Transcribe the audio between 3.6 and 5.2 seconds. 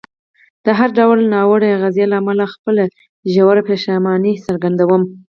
پښیماني څرګندوم.